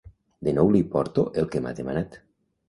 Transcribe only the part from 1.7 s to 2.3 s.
demanat.